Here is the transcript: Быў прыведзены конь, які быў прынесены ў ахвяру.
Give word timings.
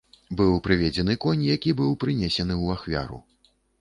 Быў 0.37 0.53
прыведзены 0.67 1.13
конь, 1.25 1.43
які 1.49 1.73
быў 1.81 1.91
прынесены 2.05 2.53
ў 2.63 2.65
ахвяру. 2.79 3.21